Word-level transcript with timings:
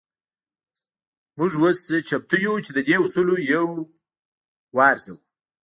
موږ 1.37 1.51
اوس 1.61 1.79
چمتو 2.07 2.37
يو 2.45 2.55
چې 2.65 2.71
د 2.73 2.79
دې 2.87 2.95
اصولو 3.03 3.35
يو 3.53 3.65
وارزوو. 4.75 5.17